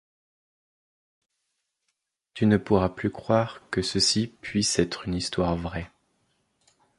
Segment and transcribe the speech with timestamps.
[2.33, 5.91] tu ne pourras plus croire que ceci puisse être une histoire vraie.